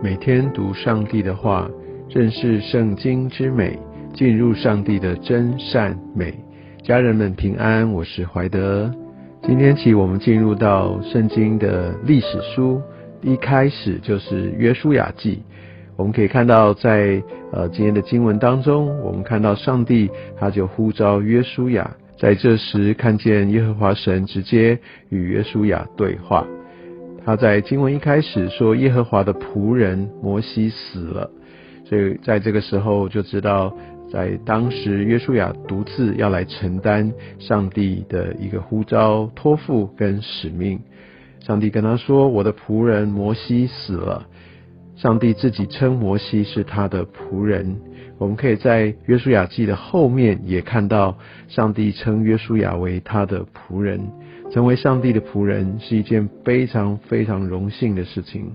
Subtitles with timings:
[0.00, 1.68] 每天读上帝的话，
[2.08, 3.76] 认识圣经之美，
[4.14, 6.32] 进入上帝的真善美。
[6.84, 8.88] 家人们平安，我是怀德。
[9.42, 12.80] 今天起，我们进入到圣经的历史书，
[13.22, 15.42] 一开始就是约书亚记。
[15.96, 20.08] 我们可以看到，在呃今天的经文当中，我们看到上帝
[20.38, 26.46] 他就呼召约书亚，在这时看见耶和华神直接与约书亚对话。
[27.24, 31.30] 他在经文一开始说耶和华的仆人摩西死了，
[31.84, 33.74] 所以在这个时候就知道，
[34.10, 40.80] 在当时约书亚独自要来承担上帝的一个呼召、托付跟使命。
[41.40, 44.26] 上帝跟他说：“我的仆人摩西死了。”
[44.96, 47.76] 上帝自己称摩西是他的仆人。
[48.18, 51.16] 我们可以在约书亚记的后面也看到，
[51.46, 54.00] 上帝称约书亚为他的仆人。
[54.50, 58.50] 成为上帝的仆人是一件非常非常荣幸的事情，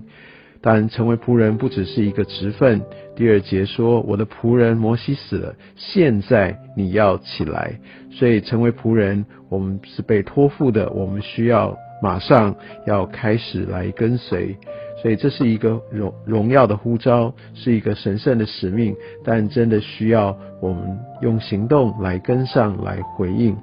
[0.60, 2.82] 但成为仆人不只是一个职分。
[3.14, 7.78] 第二节说：“我的仆人摩西死了，现在你要起来。”
[8.10, 12.54] 所以成为仆人，我们是被托付的，我们需要马上
[12.86, 14.56] 要开始来跟随。
[15.00, 23.56] 所以这是一个荣荣耀的呼召，是一个神圣的使命，但真的需要我们用行动来跟上来回应。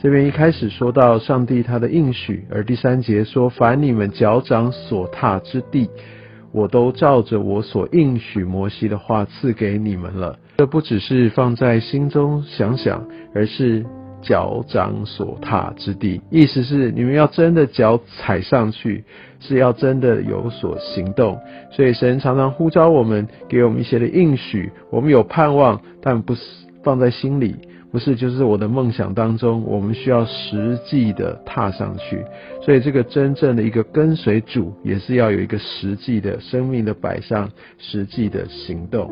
[0.00, 5.88] 这边一开始说到上帝他的应许，而第三节说：“凡你们脚掌所踏之地，
[6.52, 13.84] 我都照着我所应许摩西的话赐给你们了。”这不只是放在心中想想，而是
[14.20, 19.04] 脚掌所踏之地，意思是你们要真的脚踩上去，
[19.40, 21.38] 是要真的有所行动。
[21.72, 26.42] 所以神常常呼召我们，给我们一些的应许，我们有盼望，但不是
[26.82, 27.56] 放在心里。
[27.94, 32.24] 不是，就是我的梦想当中，我们需要实际的踏上去。
[32.60, 39.08] 所以，这个真正的一个跟随主，也是要有一个实际的生命的摆上，实际的行动。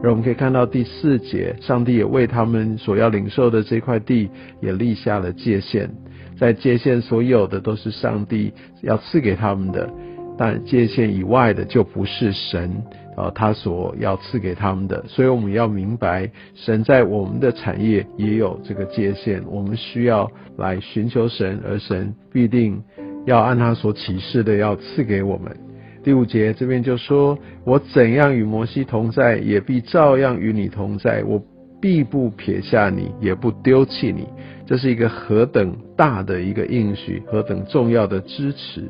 [0.00, 4.30] 而我们可以看到第四节，上帝也为他们所要领受的这块地，
[4.60, 5.90] 也立下了界限。
[6.38, 8.52] 在界限所有的都是上帝
[8.82, 9.90] 要赐给他们的，
[10.40, 12.82] 但界限以外的就不是神。
[13.16, 22.82] 啊，他所要赐给他们的，所以我们要明白，神在我们的产业也有这个界限，我们需要来寻求神，而神必定
[23.26, 25.54] 要按他所启示的要赐给我们。
[26.02, 27.36] 第五节这边就说
[27.66, 31.42] ：“我怎样与摩西同在，也必照样与你同在；我
[31.78, 34.26] 必不撇下你，也不丢弃你。”
[34.66, 38.88] 这是一个何等大的一个应许，何等重要的支持。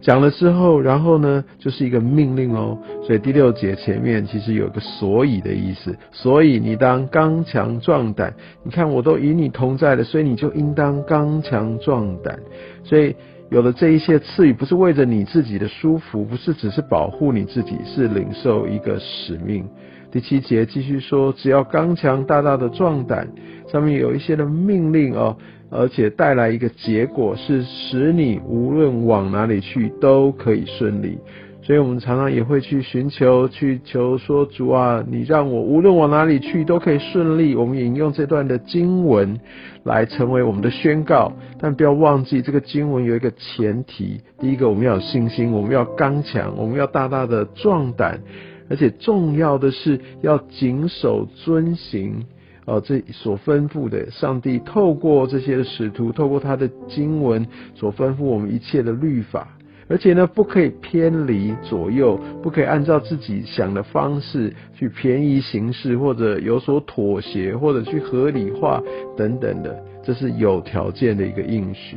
[0.00, 2.78] 讲了之后，然后呢，就是一个命令哦。
[3.06, 8.32] 所以第六节前面其实有个所以的意思，所以你当刚强壮胆。
[8.64, 12.38] 你看我都与你同在了，所以你就应当刚强壮胆。
[12.82, 13.14] 所以
[13.50, 19.68] 有了这一些赐予，不是为着你自己的舒服，不是只是保护你自己，是领受一个使命。
[20.10, 23.28] 第七节继续说，只要刚强大大的壮胆，
[23.70, 25.36] 上面有一些的命令哦。
[25.70, 31.16] 而且带来一个结果是使你无论往哪里去都可以顺利，
[31.62, 37.54] 所以我们常常也会去寻求、去求说主啊，你让我无论往哪里去都可以顺利。
[37.54, 39.38] 我们引用这段的经文
[39.84, 48.20] 来成为我们的宣告，但不要忘记这个经文有一个前提：第一个，我们要有信心，我们要刚强，我们要大大的壮胆，
[48.68, 52.24] 而且重要的是要谨守遵行。
[52.66, 59.48] 哦，这所吩咐的，上帝透过这些使徒，透过他的经文所吩咐我们一切的律法，
[59.88, 68.80] 而且呢，不可以偏离左右，不可以按照自己想的方式去便宜行事，或者有所妥协，或者去合理化
[69.16, 71.96] 等等的，这是有条件的一个应许。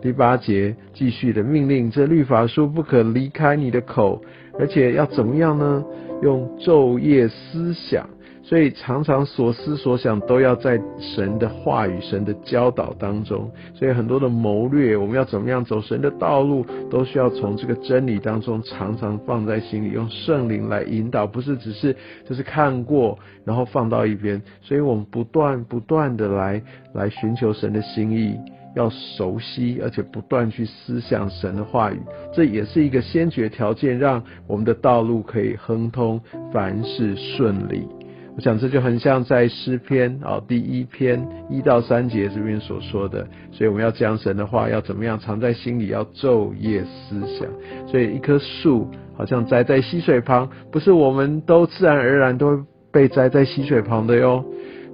[0.00, 4.22] 第八节继续的命令，这律法书不可离开你的口，
[4.58, 5.84] 而且要怎么样呢？
[6.22, 8.08] 用昼夜思想。
[8.48, 13.50] 所以常常所思所想都要在神的话语、神的教导当中。
[13.74, 24.40] 所以很多的谋略，我们要怎么样走神的道路，都需要从这个真理当中常常放在心里，用圣灵来引导，不是只是就是看过然后放到一边。
[24.62, 26.62] 所以我们不断不断的来
[26.94, 28.38] 来寻求神的心意，
[28.76, 32.00] 要熟悉而且不断去思想神的话语，
[32.32, 36.20] 这也是一个先决条件，让我们的道路可以亨通，
[36.52, 37.88] 凡事顺利。
[38.36, 47.48] 我想这就很像在诗篇啊第一篇一到三节这边所说的，所以我们要将神的话要怎么样藏在心里，要昼夜思想。
[47.88, 52.62] 所以一棵树好像栽在溪水旁，不是我们都自然而然都会
[52.92, 54.44] 被栽在溪水旁的哟，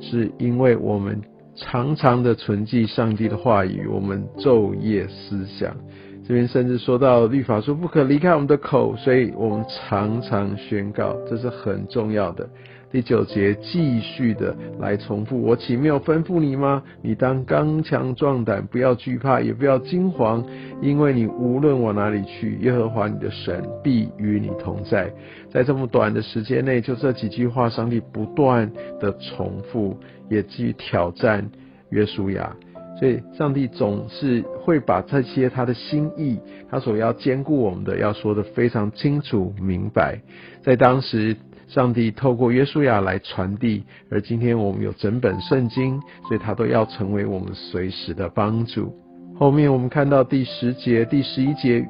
[0.00, 1.20] 是因为我们
[1.56, 5.76] 常常的存记上帝的话语，我们昼夜思想。
[6.24, 12.48] 这边甚至说到律法说不可离开我们的口，所以我们常常宣告，这是很重要的。
[12.92, 16.82] 第九节继续的来重复，我岂没有吩咐你吗？
[17.00, 20.44] 你当刚强壮胆，不要惧怕，也不要惊惶，
[20.82, 25.10] 因为你无论往哪里去，耶和华你的神必与你同在。
[25.50, 29.96] 在这么短的时间内，就这几句话，上帝不断的重复，
[30.28, 31.50] 也基于挑战
[31.88, 32.54] 约书亚。
[33.00, 36.38] 所以，上帝总是会把这些他的心意，
[36.70, 40.20] 他所要兼顾我们的，要说的非常清楚明白。
[40.62, 41.34] 在当时。
[41.72, 45.98] 上帝透过约书亚来传递，而今天我们有整本圣经，
[46.28, 48.94] 所以他都要成为我们随时的帮助。
[49.38, 51.82] 后面我们看到第十节、第十一节。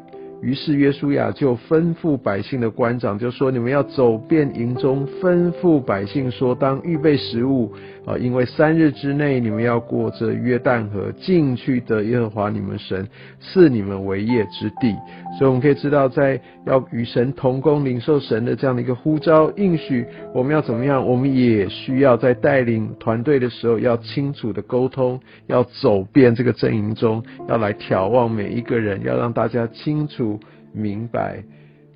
[0.43, 7.73] 于是约书亚就吩咐百姓的官长，就说：“你们要走遍营中，吩咐百姓说，当预备食物
[8.05, 13.07] 啊，因为三日之内你们要过这约旦河，进去得耶和华你们神
[13.41, 14.93] 赐你们为业之地。
[15.39, 20.05] 所以我们可以知道，在要与神同工、领受神的这样的一个呼召应许，
[20.35, 21.07] 我们要怎么样？
[21.07, 30.32] 我们也需要在带领团队的时候，要清楚的沟通，要走遍这个阵营中，要来眺望每一个人，要让大家清楚。”
[30.73, 31.43] 明白，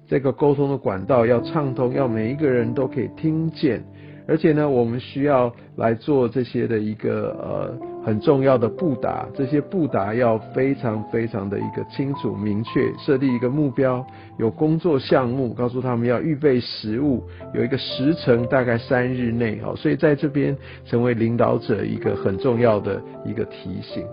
[0.06, 3.82] 这个沟通的管道要畅通，要每一个人都可以听见。
[4.28, 14.04] 而且呢，我们需要来做这些的一个呃很重要的布达，这些布达要非常非常的一个清楚明确，设立一个目标，
[14.36, 17.22] 有工作项目，告诉他们要预备食物，
[17.54, 19.72] 有一个时程，大概三日内哈。
[19.76, 24.04] 所以在这边成为领导者一个很重要的一个提醒。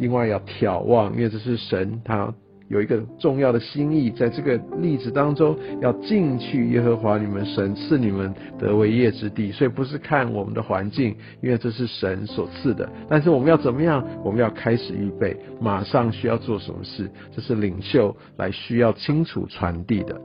[0.00, 2.34] 另外要眺望，因为这是神他。
[2.68, 12.88] 有一个重要的心意，在这个例子当中，要进去耶和华你们神赐你们得为业之地，所以不是看我们的环境，因为这是神所赐的。
[13.08, 14.04] 但是我们要怎么样？
[14.24, 17.10] 我们要开始预备，马上需要做什么事？
[17.34, 20.20] 这是领袖来需要清楚传递的。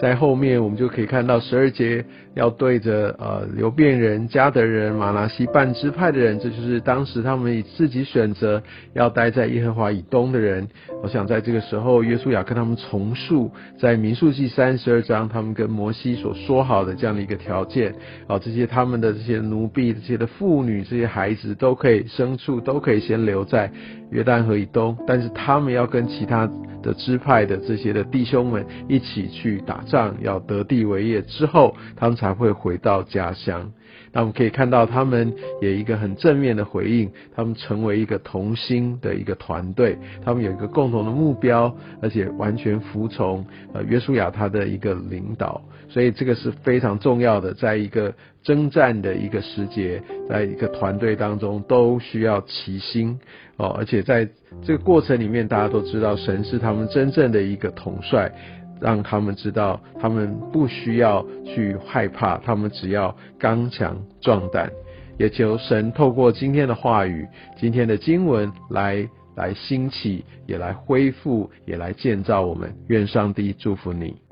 [0.00, 2.04] 在后面我们就可以看到十二节
[2.34, 8.62] 要对着呃流变人、加德人、马拿西半支派的人，这就是当时他们自己选择
[8.94, 10.68] 要待在耶和华以东的人。
[11.02, 17.92] 我想在这个时候，约书亚跟他们重述在民数记三十二章，他们跟摩西所说好的这样的一个条件
[18.28, 23.70] 啊，这些他们的这些奴婢、这些的妇女、这些孩子都可以牲畜都可以先留在
[24.12, 26.48] 约旦河以东，但是他们要跟其他。
[26.82, 33.70] 的支派的这些的弟兄们一起去打仗，要得地为业之后，他们才会回到家乡。
[34.10, 43.44] 那我们可以看到，他们也一个很正面的回应，他们成为一个同心的一个团队，他们有一个共同的目标，而且完全服从
[43.74, 45.60] 呃约书亚他的一个领导。
[45.88, 53.18] 所以这个是非常重要的，在一个征战的一个时节，在一个团队当中都需要齐心
[53.56, 54.28] 哦，而且在
[54.62, 58.32] 这个过程里面，大家都知道神是他们真正的一个统帅。
[58.80, 64.70] 让他们知道，他们不需要去害怕，他们只要刚强壮胆。
[65.18, 67.26] 也求神透过今天的话语、
[67.56, 72.72] 今天的经文来来兴起，也来恢复，也来建造我们。
[72.86, 74.27] 愿上帝祝福你。